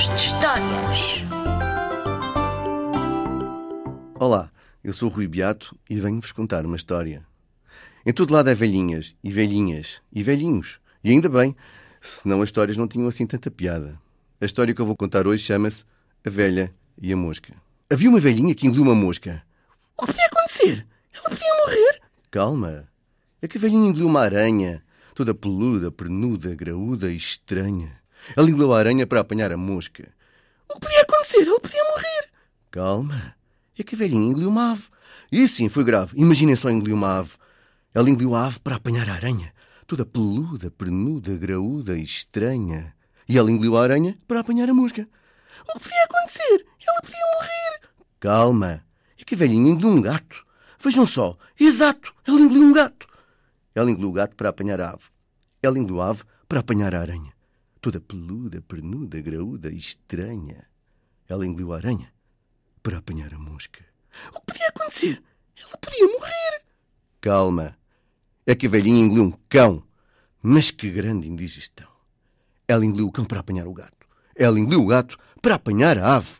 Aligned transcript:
Contos 0.00 0.16
de 0.16 0.26
Histórias. 0.28 1.24
Olá, 4.18 4.50
eu 4.82 4.94
sou 4.94 5.10
o 5.10 5.12
Rui 5.12 5.28
Beato 5.28 5.76
e 5.90 6.00
venho-vos 6.00 6.32
contar 6.32 6.64
uma 6.64 6.76
história. 6.76 7.26
Em 8.06 8.12
todo 8.12 8.32
lado 8.32 8.48
há 8.48 8.54
velhinhas, 8.54 9.14
e 9.22 9.30
velhinhas, 9.30 10.00
e 10.10 10.22
velhinhos. 10.22 10.80
E 11.04 11.10
ainda 11.10 11.28
bem, 11.28 11.54
senão 12.00 12.40
as 12.40 12.48
histórias 12.48 12.78
não 12.78 12.88
tinham 12.88 13.08
assim 13.08 13.26
tanta 13.26 13.50
piada. 13.50 14.00
A 14.40 14.46
história 14.46 14.74
que 14.74 14.80
eu 14.80 14.86
vou 14.86 14.96
contar 14.96 15.26
hoje 15.26 15.44
chama-se 15.44 15.84
A 16.24 16.30
Velha 16.30 16.74
e 16.96 17.12
a 17.12 17.16
Mosca. 17.16 17.52
Havia 17.92 18.08
uma 18.08 18.20
velhinha 18.20 18.54
que 18.54 18.66
engoliu 18.66 18.84
uma 18.84 18.94
mosca. 18.94 19.42
O 19.98 20.06
que 20.06 20.12
podia 20.12 20.26
acontecer? 20.26 20.86
Ela 21.12 21.28
podia 21.28 21.54
morrer? 21.56 22.00
Calma. 22.30 22.88
É 23.42 23.46
que 23.46 23.58
a 23.58 23.60
velhinha 23.60 23.90
engoliu 23.90 24.06
uma 24.06 24.20
aranha, 24.20 24.82
toda 25.14 25.34
peluda, 25.34 25.90
pernuda, 25.92 26.54
graúda 26.54 27.12
e 27.12 27.16
estranha. 27.16 27.99
Engoliu 28.36 28.72
a 28.72 28.78
aranha 28.78 29.06
para 29.06 29.20
apanhar 29.20 29.52
a 29.52 29.56
mosca. 29.56 30.08
O 30.68 30.74
que 30.74 30.80
podia 30.80 31.02
acontecer? 31.02 31.46
Ela 31.46 31.60
podia 31.60 31.84
morrer. 31.84 32.28
Calma. 32.70 33.34
É 33.78 33.82
que 33.82 33.94
a 33.94 33.98
velhinha 33.98 34.28
engoliu 34.28 34.48
uma 34.48 34.72
ave. 34.72 34.84
E 35.32 35.46
sim, 35.48 35.68
foi 35.68 35.84
grave. 35.84 36.12
Imaginem 36.16 36.56
só 36.56 36.70
engolir 36.70 36.94
uma 36.94 37.18
ave. 37.18 37.32
Ela 37.94 38.08
engoliu 38.08 38.34
a 38.34 38.46
ave 38.46 38.60
para 38.60 38.76
apanhar 38.76 39.08
a 39.08 39.14
aranha, 39.14 39.52
toda 39.86 40.06
peluda, 40.06 40.70
pernuda, 40.70 41.36
graúda 41.36 41.96
e 41.96 42.04
estranha. 42.04 42.94
E 43.28 43.38
ela 43.38 43.50
engoliu 43.50 43.76
a 43.76 43.82
aranha 43.82 44.18
para 44.28 44.40
apanhar 44.40 44.68
a 44.68 44.74
mosca. 44.74 45.08
O 45.62 45.72
que 45.72 45.80
podia 45.80 46.04
acontecer? 46.04 46.66
Ela 46.86 47.00
podia 47.02 47.24
morrer. 47.34 47.90
Calma. 48.20 48.84
É 49.18 49.24
que 49.24 49.34
a 49.34 49.38
velhinha 49.38 49.70
engoliu 49.70 49.90
um 49.90 50.00
gato. 50.00 50.44
Vejam 50.78 51.06
só. 51.06 51.36
Exato. 51.58 52.14
Ela 52.26 52.40
engoliu 52.40 52.62
um 52.62 52.72
gato. 52.72 53.08
Ela 53.74 53.90
engoliu 53.90 54.10
o 54.10 54.12
gato 54.12 54.36
para 54.36 54.48
apanhar 54.50 54.80
a 54.80 54.90
ave. 54.90 55.04
Ela 55.62 55.78
engoliu 55.78 56.00
a 56.00 56.10
ave 56.10 56.22
para 56.48 56.60
apanhar 56.60 56.94
a 56.94 57.00
aranha, 57.00 57.32
toda 57.80 58.00
peluda, 58.00 58.60
pernuda, 58.60 59.20
graúda 59.20 59.70
e 59.70 59.76
estranha. 59.76 60.66
Ela 61.28 61.46
engoliu 61.46 61.72
a 61.72 61.76
aranha 61.76 62.12
para 62.82 62.98
apanhar 62.98 63.32
a 63.32 63.38
mosca. 63.38 63.84
O 64.34 64.40
que 64.40 64.46
podia 64.46 64.68
acontecer? 64.68 65.22
Ela 65.56 65.76
podia 65.78 66.06
morrer. 66.06 66.62
Calma. 67.20 67.78
É 68.46 68.54
que 68.54 68.66
a 68.66 68.70
velhinha 68.70 69.04
engoliu 69.04 69.24
um 69.24 69.32
cão. 69.48 69.84
Mas 70.42 70.70
que 70.70 70.90
grande 70.90 71.28
indigestão. 71.28 71.88
Ela 72.66 72.84
engoliu 72.84 73.06
o 73.06 73.12
cão 73.12 73.24
para 73.24 73.40
apanhar 73.40 73.66
o 73.66 73.74
gato. 73.74 74.06
Ela 74.34 74.58
engoliu 74.58 74.82
o 74.82 74.86
gato 74.86 75.18
para 75.42 75.54
apanhar 75.54 75.98
a 75.98 76.16
ave. 76.16 76.36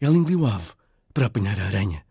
Ela 0.00 0.16
engoliu 0.16 0.46
a 0.46 0.54
ave 0.54 0.72
para 1.12 1.26
apanhar 1.26 1.58
a 1.58 1.64
aranha. 1.64 2.04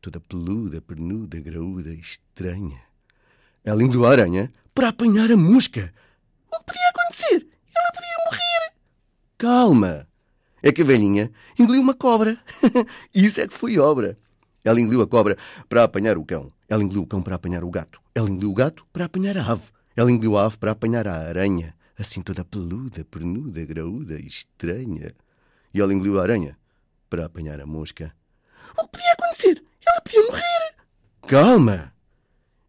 Toda 0.00 0.20
peluda, 0.20 0.80
pernuda, 0.80 1.40
graúda 1.40 1.92
e 1.92 1.98
estranha. 1.98 2.80
Ela 3.64 3.82
engoliu 3.82 4.06
a 4.06 4.10
aranha 4.10 4.52
para 4.72 4.88
apanhar 4.88 5.30
a 5.32 5.36
mosca. 5.36 5.92
Calma. 9.46 10.08
É 10.60 10.72
que 10.72 10.82
a 10.82 10.84
velhinha 10.84 11.30
engoliu 11.56 11.80
uma 11.80 11.94
cobra. 11.94 12.36
Isso 13.14 13.40
é 13.40 13.46
que 13.46 13.54
foi 13.54 13.78
obra. 13.78 14.18
Ela 14.64 14.80
engoliu 14.80 15.00
a 15.02 15.06
cobra 15.06 15.38
para 15.68 15.84
apanhar 15.84 16.18
o 16.18 16.24
cão. 16.24 16.52
Ela 16.68 16.82
engoliu 16.82 17.02
o 17.02 17.06
cão 17.06 17.22
para 17.22 17.36
apanhar 17.36 17.62
o 17.62 17.70
gato. 17.70 18.00
Ela 18.12 18.28
engoliu 18.28 18.50
o 18.50 18.54
gato 18.54 18.84
para 18.92 19.04
apanhar 19.04 19.38
a 19.38 19.52
ave. 19.52 19.62
Ela 19.94 20.10
engoliu 20.10 20.36
a 20.36 20.46
ave 20.46 20.56
para 20.56 20.72
apanhar 20.72 21.06
a 21.06 21.14
aranha, 21.14 21.76
assim 21.96 22.20
toda 22.22 22.44
peluda, 22.44 23.04
pernuda, 23.04 23.64
graúda 23.64 24.18
e 24.18 24.26
estranha. 24.26 25.14
E 25.72 25.80
ela 25.80 25.94
engoliu 25.94 26.18
a 26.18 26.24
aranha 26.24 26.58
para 27.08 27.26
apanhar 27.26 27.60
a 27.60 27.66
mosca. 27.66 28.12
O 28.76 28.82
que 28.82 28.98
podia 28.98 29.12
acontecer? 29.12 29.62
Ela 29.86 30.00
podia 30.00 30.22
morrer. 30.24 30.74
Calma! 31.28 31.92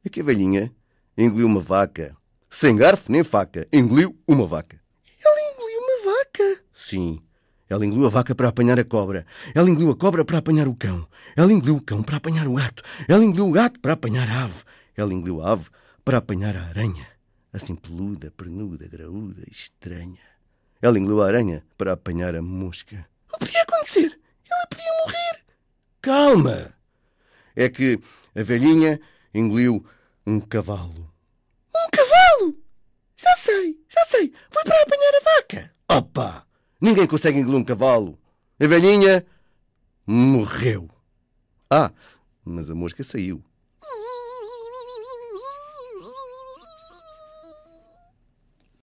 É 0.05 0.09
que 0.09 0.22
a 0.22 0.23
velhinha 0.23 0.72
engoliu 1.17 1.48
uma 1.48 1.59
vaca. 1.59 2.16
Sem 2.52 2.75
garfo 2.75 3.11
nem 3.11 3.23
faca. 3.23 3.67
Engoliu 3.73 4.16
uma 4.28 4.45
vaca. 4.45 4.80
Ela 5.25 5.53
engoliu 5.53 5.80
uma 5.80 6.14
vaca? 6.14 6.67
Sim. 6.88 7.21
Ela 7.69 7.85
engoliu 7.85 8.07
a 8.07 8.09
vaca 8.09 8.33
para 8.33 8.47
apanhar 8.47 8.80
a 8.80 8.83
cobra. 8.86 9.25
Ela 9.53 9.70
engoliu 9.70 9.92
a 9.92 9.95
cobra 9.95 10.23
para 10.23 10.37
apanhar 10.37 10.70
o 10.70 10.75
cão. 10.75 11.05
Ela 11.36 11.52
engoliu 11.52 11.75
o 11.75 11.81
cão 11.81 12.02
para 12.02 12.15
apanhar 12.15 12.48
o 12.48 12.53
gato. 12.53 12.81
Ela 13.09 13.25
engoliu 13.25 13.49
o 13.49 13.52
gato 13.52 13.77
para 13.81 13.92
apanhar 13.92 14.30
a 14.30 14.45
ave. 14.45 14.64
Ela 14.95 15.14
engoliu 15.14 15.42
a 15.42 15.52
ave 15.52 15.70
para 16.05 16.20
apanhar 16.20 16.55
a 16.55 16.64
aranha. 16.64 17.05
Assim 17.52 17.76
peluda, 17.76 18.31
pernuda, 18.31 18.87
graúda 18.87 19.43
estranha. 19.52 20.21
Ela 20.81 20.97
engoliu 20.97 21.21
a 21.21 21.27
aranha 21.27 21.61
para 21.77 21.92
apanhar 21.92 22.36
a 22.36 22.42
mosca. 22.42 23.05
O 23.33 23.33
que 23.33 23.45
podia 23.47 23.61
acontecer? 23.64 24.17
Ela 24.49 24.67
podia 24.70 24.92
morrer. 25.03 25.45
Calma! 26.02 26.73
É 27.53 27.67
que 27.67 27.99
a 28.33 28.43
velhinha 28.43 28.97
engoliu 29.33 29.86
um 30.26 30.39
cavalo. 30.39 31.14
Um 31.76 31.89
cavalo? 31.92 32.58
Já 33.17 33.36
sei, 33.36 33.83
já 33.89 34.05
sei. 34.05 34.31
Foi 34.49 34.64
para 34.64 34.81
apanhar 34.83 35.11
a 35.15 35.36
vaca. 35.36 35.76
Opa! 35.89 36.46
Ninguém 36.80 37.08
consegue 37.08 37.39
engolir 37.39 37.60
um 37.60 37.64
cavalo. 37.64 38.17
A 38.60 38.67
velhinha 38.67 39.26
morreu. 40.05 40.89
Ah, 41.70 41.92
mas 42.45 42.70
a 42.70 42.76
mosca 42.76 43.04
saiu. 43.04 43.43